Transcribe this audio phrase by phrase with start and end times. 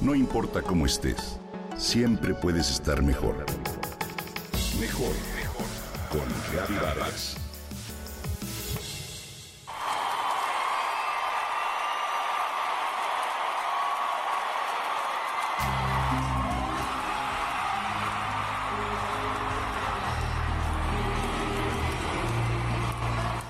[0.00, 1.38] No importa cómo estés,
[1.76, 3.44] siempre puedes estar mejor.
[4.80, 5.66] Mejor, mejor.
[6.10, 7.36] Con Vargas.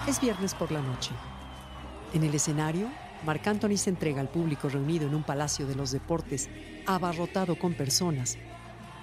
[0.09, 1.13] Es viernes por la noche.
[2.13, 2.89] En el escenario,
[3.25, 6.49] Marc Anthony se entrega al público reunido en un palacio de los deportes,
[6.87, 8.39] abarrotado con personas,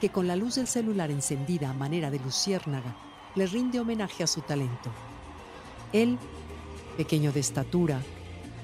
[0.02, 2.96] que con la luz del celular encendida a manera de luciérnaga,
[3.36, 4.90] le rinde homenaje a su talento.
[5.94, 6.18] Él,
[6.98, 8.02] pequeño de estatura,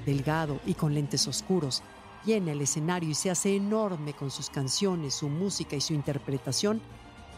[0.06, 1.84] delgado y con lentes oscuros,
[2.26, 6.82] llena el escenario y se hace enorme con sus canciones, su música y su interpretación,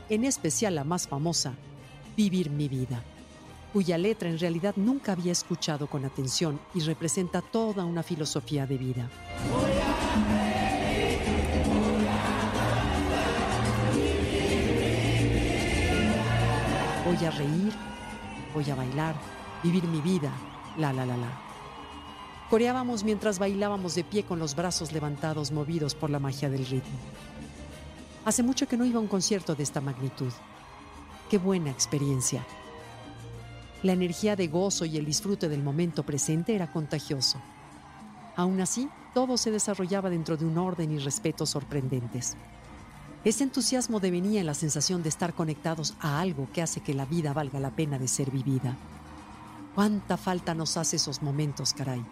[0.10, 1.56] en especial la más famosa,
[2.16, 3.04] Vivir mi vida
[3.76, 8.78] cuya letra en realidad nunca había escuchado con atención y representa toda una filosofía de
[8.78, 9.10] vida.
[17.04, 17.74] Voy a reír,
[18.54, 19.16] voy a bailar,
[19.62, 20.32] vivir mi vida,
[20.78, 21.42] la la la la.
[22.50, 26.98] Coreábamos mientras bailábamos de pie con los brazos levantados movidos por la magia del ritmo.
[28.24, 30.32] Hace mucho que no iba a un concierto de esta magnitud.
[31.30, 32.46] Qué buena experiencia.
[33.86, 37.40] La energía de gozo y el disfrute del momento presente era contagioso.
[38.36, 42.36] Aún así, todo se desarrollaba dentro de un orden y respeto sorprendentes.
[43.24, 47.06] Ese entusiasmo devenía en la sensación de estar conectados a algo que hace que la
[47.06, 48.76] vida valga la pena de ser vivida.
[49.76, 52.04] ¿Cuánta falta nos hace esos momentos, caray?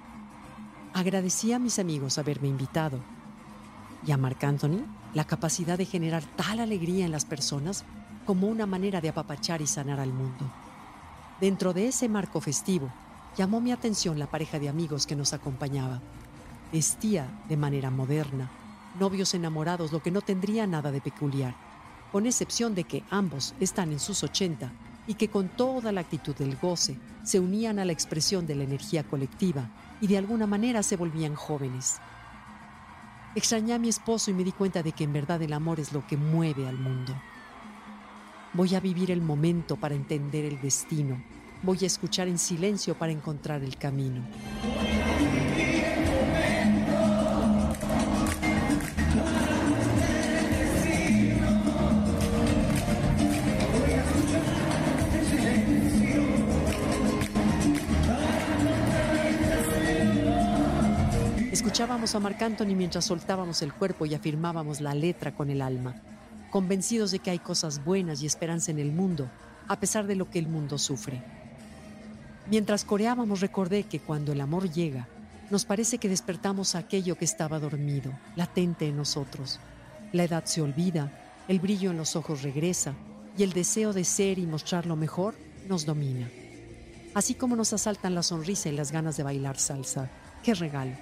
[0.93, 2.99] Agradecí a mis amigos haberme invitado
[4.05, 7.83] y a Marc Anthony la capacidad de generar tal alegría en las personas
[8.27, 10.62] como una manera de apapachar y sanar al mundo.
[11.43, 12.89] Dentro de ese marco festivo,
[13.35, 15.99] llamó mi atención la pareja de amigos que nos acompañaba.
[16.71, 18.49] Vestía de manera moderna,
[18.97, 21.53] novios enamorados, lo que no tendría nada de peculiar,
[22.13, 24.71] con excepción de que ambos están en sus 80
[25.05, 28.63] y que con toda la actitud del goce se unían a la expresión de la
[28.63, 31.97] energía colectiva y de alguna manera se volvían jóvenes.
[33.35, 35.91] Extrañé a mi esposo y me di cuenta de que en verdad el amor es
[35.91, 37.13] lo que mueve al mundo.
[38.55, 41.23] Voy a vivir el momento para entender el destino.
[41.63, 44.23] Voy a escuchar en silencio para encontrar el camino.
[61.51, 65.95] Escuchábamos a Marc Anthony mientras soltábamos el cuerpo y afirmábamos la letra con el alma
[66.53, 69.27] convencidos de que hay cosas buenas y esperanza en el mundo,
[69.67, 71.19] a pesar de lo que el mundo sufre.
[72.47, 75.07] Mientras coreábamos recordé que cuando el amor llega,
[75.49, 79.59] nos parece que despertamos aquello que estaba dormido, latente en nosotros.
[80.11, 81.11] La edad se olvida,
[81.47, 82.93] el brillo en los ojos regresa
[83.35, 85.33] y el deseo de ser y mostrar lo mejor
[85.67, 86.29] nos domina.
[87.15, 90.07] Así como nos asaltan la sonrisa y las ganas de bailar salsa.
[90.43, 90.93] ¡Qué regalo!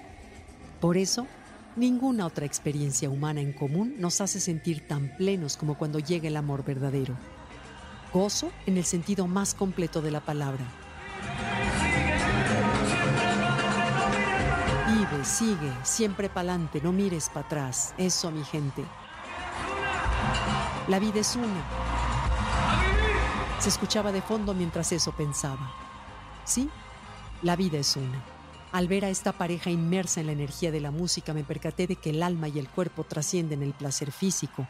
[0.80, 1.26] Por eso,
[1.74, 6.36] Ninguna otra experiencia humana en común nos hace sentir tan plenos como cuando llega el
[6.36, 7.16] amor verdadero.
[8.12, 10.66] Gozo en el sentido más completo de la palabra.
[14.86, 17.94] Vive, sigue, siempre pa'lante, no mires para atrás.
[17.96, 18.84] Eso, mi gente.
[20.88, 21.64] La vida es una.
[23.60, 25.72] Se escuchaba de fondo mientras eso pensaba.
[26.44, 26.68] Sí,
[27.40, 28.31] la vida es una.
[28.72, 31.96] Al ver a esta pareja inmersa en la energía de la música, me percaté de
[31.96, 34.66] que el alma y el cuerpo trascienden el placer físico,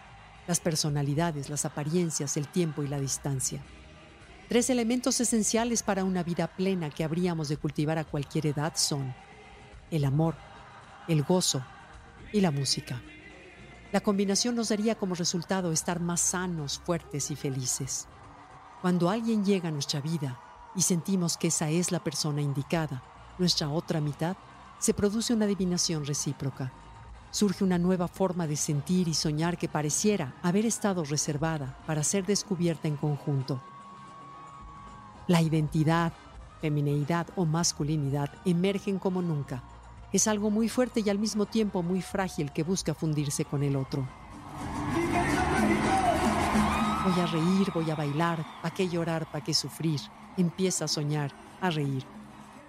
[0.49, 3.63] las personalidades, las apariencias, el tiempo y la distancia.
[4.49, 9.15] Tres elementos esenciales para una vida plena que habríamos de cultivar a cualquier edad son
[9.93, 10.34] el amor,
[11.07, 11.65] el gozo
[12.33, 13.01] y la música.
[13.93, 18.09] La combinación nos daría como resultado estar más sanos, fuertes y felices.
[18.81, 20.41] Cuando alguien llega a nuestra vida
[20.75, 23.05] y sentimos que esa es la persona indicada,
[23.42, 24.36] nuestra otra mitad,
[24.78, 26.70] se produce una adivinación recíproca.
[27.32, 32.24] Surge una nueva forma de sentir y soñar que pareciera haber estado reservada para ser
[32.24, 33.60] descubierta en conjunto.
[35.27, 36.12] La identidad,
[36.60, 39.65] femineidad o masculinidad emergen como nunca.
[40.12, 43.74] Es algo muy fuerte y al mismo tiempo muy frágil que busca fundirse con el
[43.74, 44.06] otro.
[47.04, 50.00] Voy a reír, voy a bailar, ¿para qué llorar, para qué sufrir?
[50.36, 52.04] Empieza a soñar, a reír.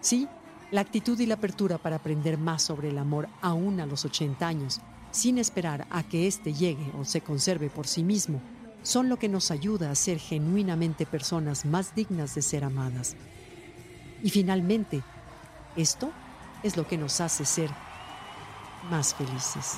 [0.02, 0.28] Sí,
[0.74, 4.48] la actitud y la apertura para aprender más sobre el amor aún a los 80
[4.48, 4.82] años,
[5.12, 8.42] sin esperar a que éste llegue o se conserve por sí mismo,
[8.82, 13.16] son lo que nos ayuda a ser genuinamente personas más dignas de ser amadas.
[14.24, 15.04] Y finalmente,
[15.76, 16.10] esto
[16.64, 17.70] es lo que nos hace ser
[18.90, 19.78] más felices.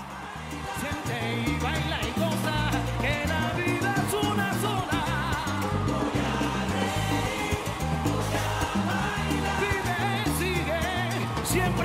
[11.55, 11.84] Siempre